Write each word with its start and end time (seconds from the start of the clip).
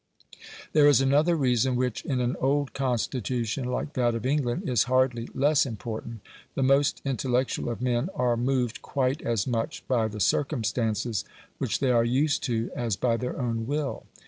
There 0.73 0.87
is 0.87 0.99
another 0.99 1.35
reason 1.35 1.75
which, 1.75 2.03
in 2.03 2.21
an 2.21 2.35
old 2.37 2.73
constitution 2.73 3.65
like 3.65 3.93
that 3.93 4.15
of 4.15 4.25
England, 4.25 4.67
is 4.67 4.85
hardly 4.89 5.29
less 5.35 5.63
important. 5.63 6.21
The 6.55 6.63
most 6.63 7.03
intellectual 7.05 7.69
of 7.69 7.83
men 7.83 8.09
are 8.15 8.35
moved 8.35 8.81
quite 8.81 9.21
as 9.21 9.45
much 9.45 9.87
by 9.87 10.07
the 10.07 10.19
circumstances 10.19 11.23
which 11.59 11.77
they 11.81 11.91
are 11.91 12.03
used 12.03 12.41
to 12.45 12.71
as 12.75 12.95
by 12.95 13.15
their 13.15 13.39
own 13.39 13.67
will. 13.67 14.07